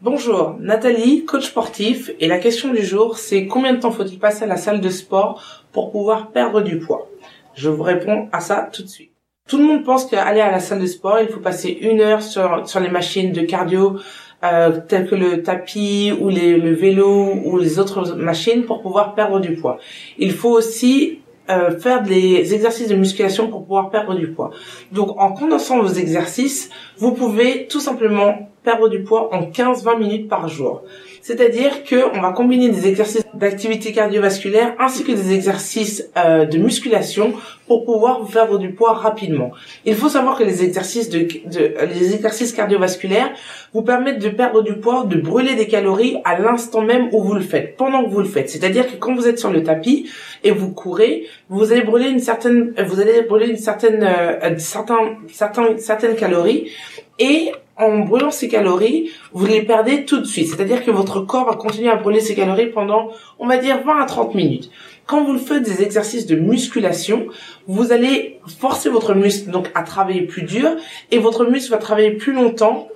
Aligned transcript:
Bonjour, 0.00 0.54
Nathalie, 0.60 1.24
coach 1.24 1.46
sportif, 1.46 2.12
et 2.20 2.28
la 2.28 2.38
question 2.38 2.72
du 2.72 2.84
jour, 2.84 3.18
c'est 3.18 3.48
combien 3.48 3.74
de 3.74 3.80
temps 3.80 3.90
faut-il 3.90 4.20
passer 4.20 4.44
à 4.44 4.46
la 4.46 4.56
salle 4.56 4.80
de 4.80 4.90
sport 4.90 5.42
pour 5.72 5.90
pouvoir 5.90 6.30
perdre 6.30 6.60
du 6.60 6.78
poids? 6.78 7.10
Je 7.54 7.68
vous 7.68 7.82
réponds 7.82 8.28
à 8.30 8.38
ça 8.38 8.70
tout 8.72 8.84
de 8.84 8.88
suite. 8.88 9.10
Tout 9.48 9.58
le 9.58 9.64
monde 9.64 9.84
pense 9.84 10.06
qu'aller 10.06 10.40
à 10.40 10.52
la 10.52 10.60
salle 10.60 10.80
de 10.80 10.86
sport, 10.86 11.18
il 11.20 11.26
faut 11.26 11.40
passer 11.40 11.76
une 11.80 12.00
heure 12.00 12.22
sur, 12.22 12.68
sur 12.68 12.78
les 12.78 12.90
machines 12.90 13.32
de 13.32 13.40
cardio, 13.40 13.98
euh, 14.44 14.78
telles 14.86 15.08
que 15.08 15.16
le 15.16 15.42
tapis 15.42 16.12
ou 16.20 16.28
le 16.28 16.74
vélo 16.74 17.32
ou 17.44 17.58
les 17.58 17.80
autres 17.80 18.14
machines 18.14 18.66
pour 18.66 18.82
pouvoir 18.82 19.16
perdre 19.16 19.40
du 19.40 19.56
poids. 19.56 19.78
Il 20.16 20.30
faut 20.30 20.50
aussi 20.50 21.22
euh, 21.50 21.76
faire 21.76 22.04
des 22.04 22.54
exercices 22.54 22.88
de 22.88 22.94
musculation 22.94 23.48
pour 23.48 23.62
pouvoir 23.62 23.90
perdre 23.90 24.14
du 24.14 24.28
poids. 24.28 24.52
Donc 24.92 25.20
en 25.20 25.32
condensant 25.32 25.80
vos 25.82 25.88
exercices, 25.88 26.70
vous 26.98 27.12
pouvez 27.12 27.66
tout 27.66 27.80
simplement 27.80 28.48
perdre 28.62 28.88
du 28.88 29.02
poids 29.02 29.34
en 29.34 29.42
15-20 29.42 29.98
minutes 29.98 30.28
par 30.28 30.48
jour. 30.48 30.82
C'est-à-dire 31.22 31.84
que 31.84 32.16
on 32.16 32.20
va 32.20 32.32
combiner 32.32 32.68
des 32.70 32.86
exercices 32.86 33.24
d'activité 33.34 33.92
cardiovasculaire 33.92 34.74
ainsi 34.78 35.04
que 35.04 35.12
des 35.12 35.32
exercices 35.34 36.08
euh, 36.16 36.44
de 36.44 36.58
musculation 36.58 37.32
pour 37.66 37.84
pouvoir 37.84 38.26
perdre 38.26 38.58
du 38.58 38.72
poids 38.72 38.94
rapidement. 38.94 39.52
Il 39.84 39.94
faut 39.94 40.08
savoir 40.08 40.38
que 40.38 40.44
les 40.44 40.64
exercices 40.64 41.10
de, 41.10 41.20
de, 41.20 41.74
les 41.94 42.14
exercices 42.14 42.52
cardiovasculaires 42.52 43.30
vous 43.74 43.82
permettent 43.82 44.20
de 44.20 44.30
perdre 44.30 44.62
du 44.62 44.74
poids, 44.74 45.04
de 45.04 45.20
brûler 45.20 45.54
des 45.54 45.66
calories 45.66 46.16
à 46.24 46.38
l'instant 46.38 46.82
même 46.82 47.08
où 47.12 47.22
vous 47.22 47.34
le 47.34 47.42
faites, 47.42 47.76
pendant 47.76 48.04
que 48.04 48.10
vous 48.10 48.20
le 48.20 48.28
faites. 48.28 48.48
C'est-à-dire 48.48 48.90
que 48.90 48.96
quand 48.96 49.14
vous 49.14 49.28
êtes 49.28 49.38
sur 49.38 49.50
le 49.50 49.62
tapis 49.62 50.10
et 50.44 50.50
vous 50.50 50.70
courez, 50.70 51.26
vous 51.50 51.72
allez 51.72 51.82
brûler 51.82 52.08
une 52.08 52.20
certaine, 52.20 52.74
vous 52.86 53.00
allez 53.00 53.22
brûler 53.22 53.48
une 53.50 53.56
certaine, 53.58 54.02
euh, 54.02 54.58
certains, 54.58 55.16
certains, 55.30 55.76
certaines 55.76 56.16
calories 56.16 56.70
et 57.18 57.52
en 57.78 58.00
brûlant 58.00 58.30
ces 58.30 58.48
calories, 58.48 59.10
vous 59.32 59.46
les 59.46 59.62
perdez 59.62 60.04
tout 60.04 60.18
de 60.18 60.24
suite. 60.24 60.48
C'est-à-dire 60.48 60.84
que 60.84 60.90
votre 60.90 61.20
corps 61.20 61.46
va 61.46 61.54
continuer 61.54 61.90
à 61.90 61.96
brûler 61.96 62.20
ces 62.20 62.34
calories 62.34 62.66
pendant, 62.66 63.10
on 63.38 63.46
va 63.46 63.56
dire, 63.58 63.82
20 63.84 64.00
à 64.00 64.04
30 64.04 64.34
minutes. 64.34 64.70
Quand 65.06 65.24
vous 65.24 65.38
faites 65.38 65.62
des 65.62 65.82
exercices 65.82 66.26
de 66.26 66.36
musculation, 66.36 67.28
vous 67.66 67.92
allez 67.92 68.40
forcer 68.60 68.90
votre 68.90 69.14
muscle 69.14 69.50
donc 69.50 69.70
à 69.74 69.82
travailler 69.82 70.22
plus 70.22 70.42
dur 70.42 70.76
et 71.10 71.18
votre 71.18 71.46
muscle 71.46 71.70
va 71.70 71.78
travailler 71.78 72.10
plus 72.10 72.32
longtemps 72.32 72.88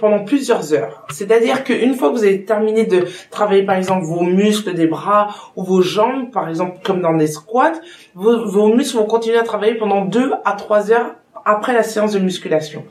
pendant 0.00 0.24
plusieurs 0.24 0.74
heures. 0.74 1.06
C'est-à-dire 1.10 1.64
qu'une 1.64 1.94
fois 1.94 2.10
que 2.10 2.14
vous 2.14 2.24
avez 2.24 2.44
terminé 2.44 2.84
de 2.84 3.06
travailler 3.30 3.62
par 3.62 3.76
exemple 3.76 4.04
vos 4.04 4.22
muscles 4.22 4.74
des 4.74 4.86
bras 4.86 5.28
ou 5.56 5.64
vos 5.64 5.80
jambes, 5.80 6.30
par 6.30 6.48
exemple 6.48 6.78
comme 6.84 7.00
dans 7.00 7.14
des 7.14 7.28
squats, 7.28 7.80
vos, 8.14 8.46
vos 8.46 8.68
muscles 8.68 8.98
vont 8.98 9.06
continuer 9.06 9.38
à 9.38 9.44
travailler 9.44 9.74
pendant 9.74 10.04
deux 10.04 10.32
à 10.44 10.52
trois 10.52 10.90
heures 10.92 11.14
après 11.48 11.72
la 11.72 11.82
séance 11.82 12.12
de 12.12 12.18
musculation 12.18 12.84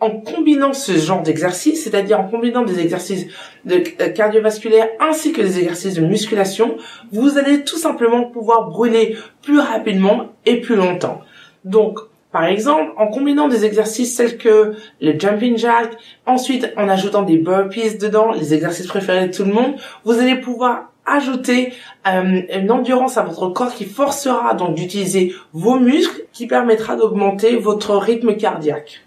en 0.00 0.10
combinant 0.10 0.72
ce 0.72 0.92
genre 0.92 1.22
d'exercice, 1.22 1.84
c'est-à-dire 1.84 2.20
en 2.20 2.28
combinant 2.28 2.62
des 2.62 2.80
exercices 2.80 3.26
euh, 3.70 3.80
cardiovasculaires 4.14 4.88
ainsi 5.00 5.32
que 5.32 5.40
des 5.40 5.58
exercices 5.58 5.94
de 5.94 6.02
musculation, 6.04 6.76
vous 7.12 7.38
allez 7.38 7.64
tout 7.64 7.78
simplement 7.78 8.24
pouvoir 8.24 8.68
brûler 8.68 9.16
plus 9.42 9.60
rapidement 9.60 10.32
et 10.46 10.60
plus 10.60 10.76
longtemps. 10.76 11.20
Donc, 11.64 11.98
par 12.34 12.46
exemple, 12.46 12.94
en 12.96 13.06
combinant 13.06 13.46
des 13.46 13.64
exercices 13.64 14.16
tels 14.16 14.38
que 14.38 14.74
le 15.00 15.16
jumping 15.16 15.56
jack, 15.56 15.96
ensuite 16.26 16.72
en 16.76 16.88
ajoutant 16.88 17.22
des 17.22 17.36
burpees 17.36 17.96
dedans, 17.96 18.32
les 18.32 18.52
exercices 18.52 18.88
préférés 18.88 19.28
de 19.28 19.32
tout 19.32 19.44
le 19.44 19.52
monde, 19.52 19.76
vous 20.04 20.18
allez 20.18 20.34
pouvoir 20.34 20.90
ajouter 21.06 21.72
euh, 22.08 22.42
une 22.52 22.72
endurance 22.72 23.18
à 23.18 23.22
votre 23.22 23.50
corps 23.50 23.72
qui 23.72 23.84
forcera 23.84 24.54
donc 24.54 24.74
d'utiliser 24.74 25.32
vos 25.52 25.78
muscles, 25.78 26.24
qui 26.32 26.48
permettra 26.48 26.96
d'augmenter 26.96 27.54
votre 27.54 27.94
rythme 27.94 28.34
cardiaque. 28.34 29.02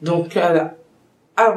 Donc, 0.00 0.36
euh, 0.36 0.66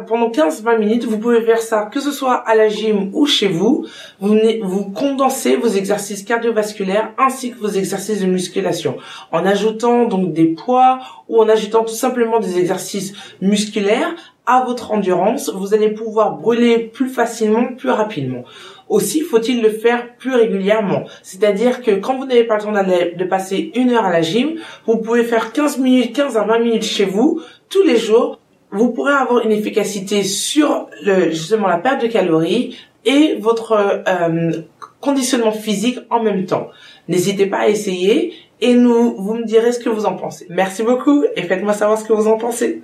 pendant 0.08 0.30
15-20 0.30 0.78
minutes, 0.78 1.06
vous 1.06 1.18
pouvez 1.18 1.42
faire 1.42 1.62
ça, 1.62 1.90
que 1.92 2.00
ce 2.00 2.12
soit 2.12 2.36
à 2.36 2.56
la 2.56 2.70
gym 2.70 3.10
ou 3.14 3.26
chez 3.26 3.48
vous. 3.48 3.86
Vous, 4.20 4.38
vous 4.62 4.92
condensez 4.92 5.56
vos 5.56 5.68
exercices 5.68 6.24
cardiovasculaires 6.24 7.12
ainsi 7.18 7.52
que 7.52 7.60
vos 7.60 7.70
exercices 7.70 8.22
de 8.22 8.26
musculation 8.26 8.98
en 9.32 9.46
ajoutant 9.46 10.06
donc 10.06 10.34
des 10.34 10.46
poids 10.46 11.00
ou 11.28 11.42
en 11.42 11.50
ajoutant 11.50 11.84
tout 11.84 11.94
simplement 11.94 12.40
des 12.40 12.60
exercices 12.60 13.14
musculaires 13.42 14.16
à 14.46 14.64
votre 14.66 14.92
endurance. 14.92 15.50
Vous 15.54 15.74
allez 15.74 15.90
pouvoir 15.90 16.38
brûler 16.38 16.80
plus 16.80 17.10
facilement, 17.10 17.74
plus 17.76 17.90
rapidement. 17.90 18.44
Aussi, 18.90 19.22
faut-il 19.22 19.62
le 19.62 19.70
faire 19.70 20.16
plus 20.18 20.36
régulièrement. 20.36 21.06
C'est-à-dire 21.24 21.82
que 21.82 21.92
quand 21.92 22.18
vous 22.18 22.26
n'avez 22.26 22.44
pas 22.44 22.58
le 22.58 22.64
temps 22.64 22.72
de 22.72 23.24
passer 23.24 23.72
une 23.76 23.92
heure 23.92 24.06
à 24.06 24.12
la 24.12 24.22
gym, 24.22 24.56
vous 24.86 24.98
pouvez 24.98 25.24
faire 25.24 25.54
15 25.54 25.80
minutes, 25.80 26.16
15 26.16 26.38
à 26.38 26.44
20 26.44 26.60
minutes 26.60 26.84
chez 26.84 27.06
vous, 27.06 27.42
tous 27.70 27.84
les 27.84 27.98
jours. 27.98 28.40
Vous 28.74 28.90
pourrez 28.90 29.14
avoir 29.14 29.46
une 29.46 29.52
efficacité 29.52 30.24
sur 30.24 30.90
le, 31.04 31.30
justement 31.30 31.68
la 31.68 31.78
perte 31.78 32.02
de 32.02 32.08
calories 32.08 32.76
et 33.06 33.36
votre 33.40 33.74
euh, 33.74 34.52
conditionnement 35.00 35.52
physique 35.52 36.00
en 36.10 36.24
même 36.24 36.46
temps. 36.46 36.70
N'hésitez 37.08 37.46
pas 37.46 37.60
à 37.60 37.68
essayer 37.68 38.34
et 38.62 38.74
nous, 38.74 39.16
vous 39.16 39.36
me 39.36 39.46
direz 39.46 39.74
ce 39.74 39.80
que 39.80 39.90
vous 39.90 40.06
en 40.06 40.16
pensez. 40.16 40.48
Merci 40.50 40.82
beaucoup 40.84 41.24
et 41.36 41.44
faites-moi 41.44 41.74
savoir 41.74 42.00
ce 42.00 42.06
que 42.06 42.14
vous 42.14 42.28
en 42.28 42.38
pensez. 42.38 42.82